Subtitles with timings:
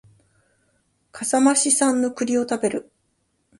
[1.11, 2.91] 笠間市産の栗を食べる